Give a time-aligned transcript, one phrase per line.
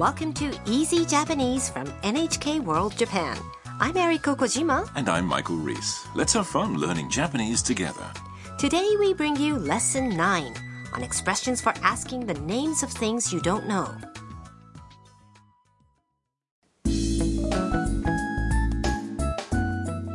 [0.00, 3.36] Welcome to Easy Japanese from NHK World Japan.
[3.80, 4.90] I'm Eriko Kojima.
[4.96, 6.06] And I'm Michael Reese.
[6.14, 8.10] Let's have fun learning Japanese together.
[8.58, 10.54] Today we bring you Lesson 9
[10.94, 13.94] on expressions for asking the names of things you don't know.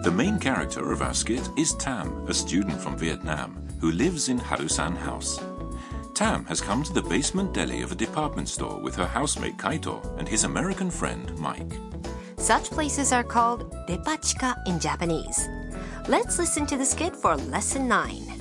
[0.02, 4.40] The main character of our skit is Tam, a student from Vietnam who lives in
[4.40, 5.40] Harusan House.
[6.15, 10.01] Tam has come to the basement deli of a department store with her housemate Kaito
[10.19, 11.73] and his American friend Mike.
[12.37, 15.49] Such places are called depachika in Japanese.
[16.09, 18.41] Let's listen to the skit for Lesson 9.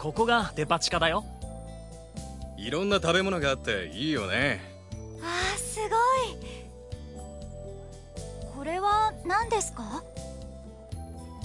[0.00, 1.26] ここがデパ地下だよ
[2.56, 4.60] いろんな食べ物があっていいよね
[5.22, 5.90] あーすごい
[8.56, 10.02] これは何ですか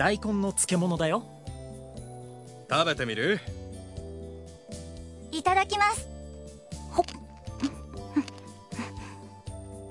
[0.00, 1.24] 大根の漬物だよ
[2.70, 3.38] 食べてみる
[5.30, 6.08] いただきます
[6.90, 7.04] ほっ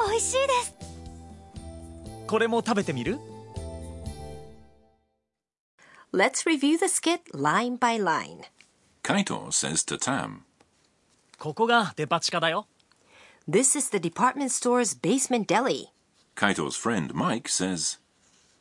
[0.10, 0.76] 美味しいです
[2.26, 3.20] これも食べてみる
[6.12, 8.46] Let's review the skit line by line.
[9.04, 10.40] Kaito says to Tam,
[11.38, 12.66] ここがデパ地下だよ
[13.48, 15.90] This is the department store's basement deli.
[16.36, 17.99] Kaito's friend Mike says,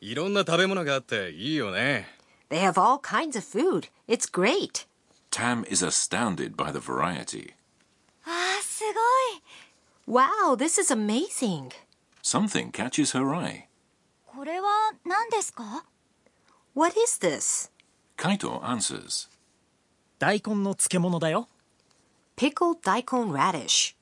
[0.00, 2.08] いろんな食べ物があっていいよね
[2.50, 3.88] They have all kinds of food.
[4.06, 4.86] It's great.
[5.30, 7.54] Tam is astounded by the variety.
[8.24, 8.90] あーすご
[9.36, 9.42] い
[10.06, 11.70] Wow, this is amazing.
[12.22, 13.64] Something catches her eye.
[14.26, 15.84] これは何ですか
[16.74, 17.70] What is this?
[18.16, 19.28] Kaito answers,
[20.18, 21.48] 大根の漬物だよ
[22.36, 23.94] Pickled daikon radish.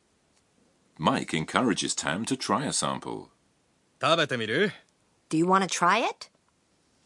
[0.98, 3.28] Mike encourages Tam to try a sample.
[4.00, 4.72] 食べてみる
[5.29, 6.29] do you want to try it?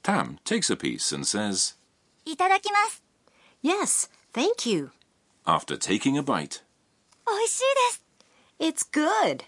[0.04, 1.76] Tam takes a piece and says,
[2.26, 3.04] いただきます。
[3.64, 4.92] Yes, thank you.
[5.46, 6.62] After taking a bite,
[7.26, 7.62] おいしい
[8.60, 8.84] です。
[8.84, 9.44] It's good.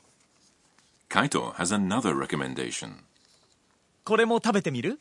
[1.10, 3.04] Kaito has another recommendation.
[4.04, 5.00] これも食べてみる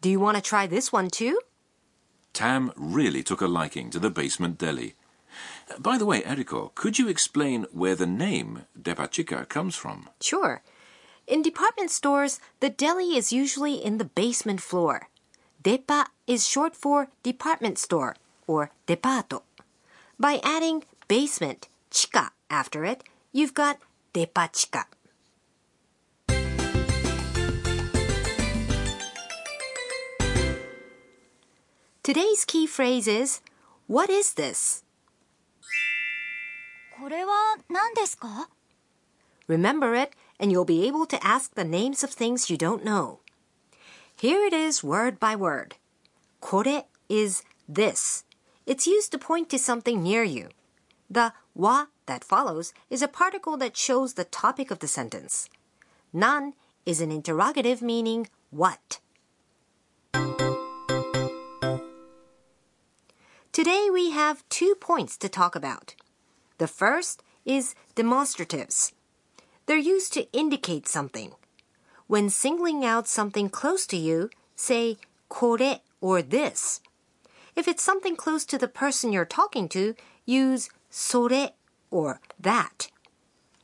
[0.00, 1.36] Do you want to try this one too?
[2.32, 4.94] Tam really took a liking to the basement deli.
[5.78, 10.08] By the way, Eriko, could you explain where the name Depachika comes from?
[10.20, 10.62] Sure.
[11.31, 15.09] In department stores, the deli is usually in the basement floor.
[15.63, 18.15] Depa is short for department store
[18.47, 19.41] or depato.
[20.19, 23.03] By adding basement, chika after it,
[23.33, 23.79] you've got
[24.13, 24.85] depachika.
[32.03, 33.41] Today's key phrase is,
[33.87, 34.83] What is this?
[36.97, 38.49] これは何ですか
[39.47, 43.20] Remember it, and you'll be able to ask the names of things you don't know.
[44.16, 45.76] Here it is word by word.
[46.40, 48.24] これ is this.
[48.66, 50.48] It's used to point to something near you.
[51.10, 55.48] The wa that follows is a particle that shows the topic of the sentence.
[56.12, 56.54] Nan
[56.84, 59.00] is an interrogative meaning what.
[63.52, 65.94] Today we have two points to talk about.
[66.58, 68.92] The first is demonstratives.
[69.66, 71.32] They're used to indicate something.
[72.06, 74.96] When singling out something close to you, say
[75.28, 76.80] kore or this.
[77.54, 81.50] If it's something close to the person you're talking to, use sore
[81.90, 82.88] or that.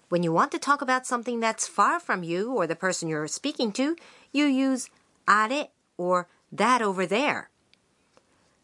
[0.09, 3.29] When you want to talk about something that's far from you or the person you're
[3.29, 3.97] speaking to,
[4.33, 4.89] you use
[5.27, 7.51] are or that over there.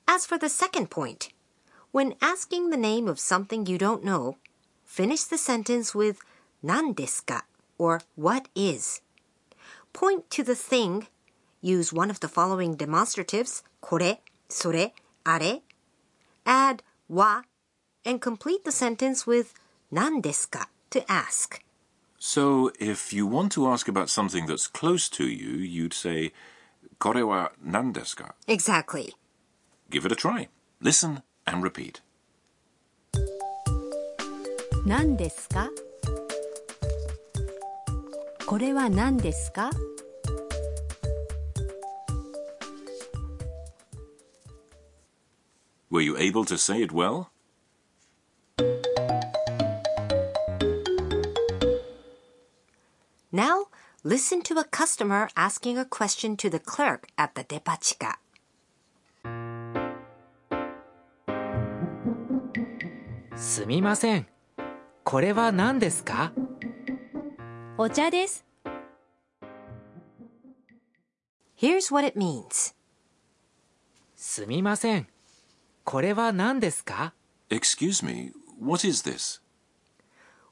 [0.09, 1.31] As for the second point,
[1.91, 4.37] when asking the name of something you don't know,
[4.85, 6.19] finish the sentence with
[6.64, 7.46] 何ですか
[7.78, 9.02] or what is.
[9.94, 11.08] Point to the thing.
[11.62, 15.62] Use one of the following demonstratives これ、それ、あれ.
[16.46, 17.44] Add は
[18.06, 19.48] and complete the sentence with
[19.92, 21.62] 何ですか to ask.
[22.20, 26.34] So, if you want to ask about something that's close to you, you'd say,
[27.00, 28.36] これは何ですか?
[28.48, 29.14] Exactly.
[29.90, 30.50] Give it a try.
[30.82, 32.02] Listen and repeat.
[34.86, 35.70] 何ですか
[38.47, 39.71] これは何ですか
[45.91, 47.31] Were you able to say it well?
[53.33, 53.69] Now,
[54.03, 58.19] listen to a customer asking a question to the clerk at the depachika.
[63.37, 64.27] すみません。
[65.05, 66.33] これは何ですか
[67.78, 68.46] お茶です
[71.58, 72.74] Here's what it means.
[74.16, 75.08] すみません。
[75.84, 77.14] これは何ですか
[77.50, 78.32] Excuse me,
[78.62, 79.42] what is this?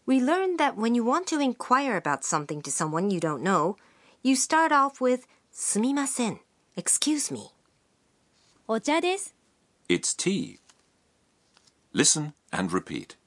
[0.06, 3.75] We learned that when you want to inquire about something to someone you don't know,
[4.24, 6.39] you start off with すみません
[6.75, 7.51] excuse me.
[8.68, 9.33] お茶です。
[9.88, 10.59] It's tea.
[11.94, 13.18] Listen and repeat.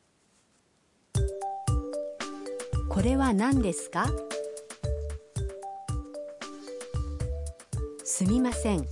[2.88, 4.06] これは何ですか
[8.05, 8.87] すみません。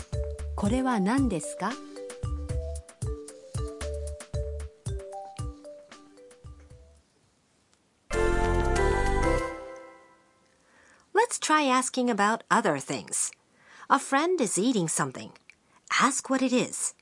[0.57, 1.73] これは何ですか
[11.15, 13.31] Let's try asking about other things.
[13.89, 15.31] A friend is eating something.
[16.01, 16.95] Ask what it is.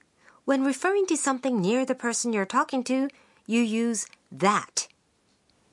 [0.44, 3.08] When referring to something near the person you're talking to,
[3.46, 4.88] you use that.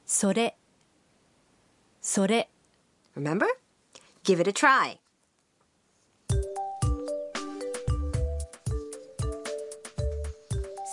[0.06, 0.56] それ。
[2.08, 2.50] それ。
[3.16, 3.46] Remember?
[4.24, 4.98] Give it a try.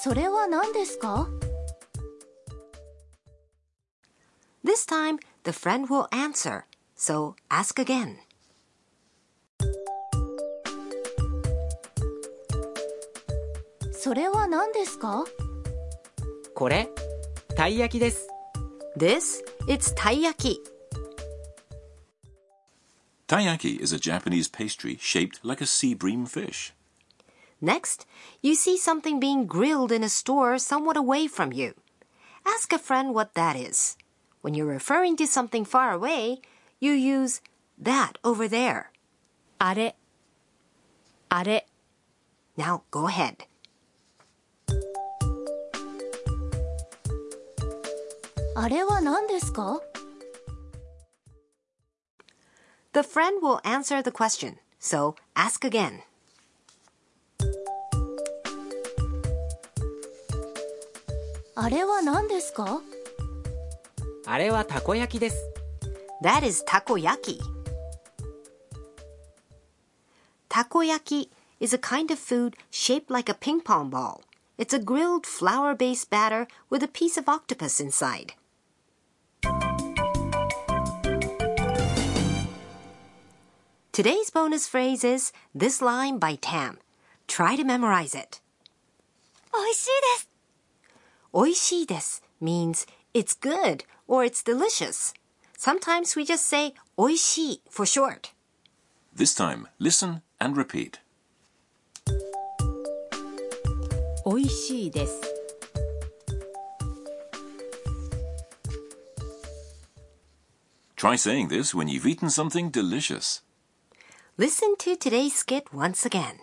[0.02, 1.28] それは何ですか
[4.64, 6.64] This time, the friend will answer.
[6.96, 8.16] So ask again.
[13.92, 15.24] それは何ですか
[16.54, 16.88] これ
[17.54, 18.28] たい焼きです
[18.96, 20.56] This, it's taiyaki.
[23.28, 26.72] Taiyaki is a Japanese pastry shaped like a sea bream fish.
[27.60, 28.06] Next,
[28.42, 31.74] you see something being grilled in a store somewhat away from you.
[32.46, 33.96] Ask a friend what that is.
[34.40, 36.40] When you're referring to something far away,
[36.80, 37.40] you use
[37.78, 38.90] that over there.
[39.58, 39.94] あれ。
[41.28, 41.66] あれ。
[42.56, 43.46] Now go ahead.
[52.95, 56.03] The friend will answer the question, so ask again.
[66.21, 67.41] That is takoyaki.
[70.49, 71.27] Takoyaki
[71.59, 74.23] is a kind of food shaped like a ping pong ball.
[74.57, 78.35] It's a grilled flour based batter with a piece of octopus inside.
[83.94, 86.78] Today's bonus phrase is this line by Tam.
[87.26, 88.40] Try to memorize it.
[89.52, 90.28] 美味しいです
[91.32, 95.12] Oishii desu means it's good or it's delicious.
[95.56, 98.32] Sometimes we just say oishii for short.
[99.14, 101.00] This time, listen and repeat.
[104.24, 105.20] おいしいです。
[110.96, 113.42] Try saying this when you've eaten something delicious.
[114.37, 116.39] Listen to today's skit once again.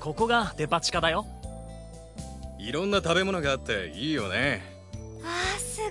[0.00, 1.24] ここがデパ地下だよ。
[2.58, 4.62] いろんな食べ物があっていいよね。
[5.22, 5.90] あーすごい。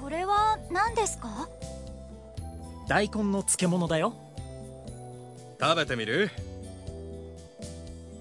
[0.00, 1.48] これは何ですか？
[2.88, 4.14] 大根の漬物だよ。
[5.60, 6.30] 食べてみる？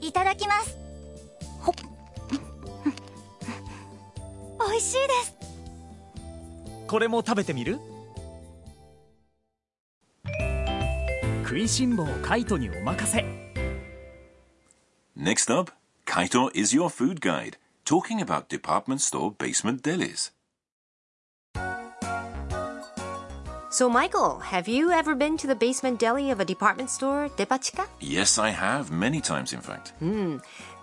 [0.02, 0.78] いただきます。
[1.60, 1.76] ほっ。
[4.70, 5.37] 美味しいです
[6.88, 7.80] これも食べてみる
[11.44, 13.26] 食いしん坊カイトにお任せ
[15.18, 15.72] Next up,
[16.06, 20.32] Kaito is your food guide, talking about department store basement delis.
[23.72, 27.88] So, Michael, have you ever been to the basement deli of a department store, Depachika?
[28.00, 29.94] Yes, I have, many times in fact.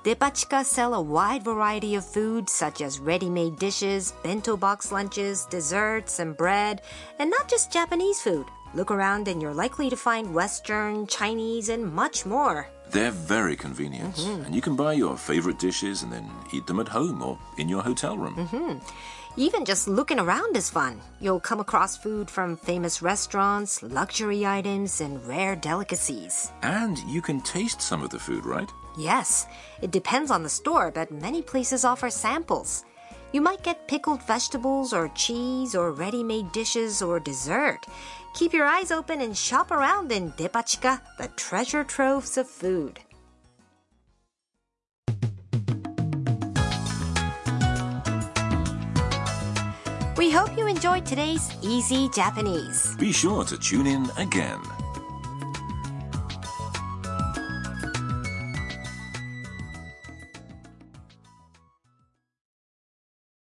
[0.05, 6.19] Depachika sell a wide variety of food such as ready-made dishes, bento box lunches, desserts,
[6.19, 6.83] and bread,
[7.19, 8.45] and not just Japanese food.
[8.75, 12.69] Look around and you're likely to find Western, Chinese, and much more.
[12.91, 14.45] They're very convenient, mm-hmm.
[14.45, 17.71] and you can buy your favorite dishes and then eat them at home or in
[17.71, 18.37] your hotel room.
[18.37, 18.79] Mm-hmm.
[19.37, 21.01] Even just looking around is fun.
[21.21, 26.53] You'll come across food from famous restaurants, luxury items, and rare delicacies.
[26.63, 28.71] And you can taste some of the food, right?
[28.97, 29.47] Yes,
[29.83, 32.85] it depends on the store, but many places offer samples.
[33.33, 37.81] You might get pickled vegetables or cheese or ready made dishes or dessert.
[38.35, 43.01] Keep your eyes open and shop around in Depachika, the treasure troves of food.
[50.35, 52.97] Hope you enjoyed today's Easy Japanese.
[52.97, 54.61] Be sure to tune in again.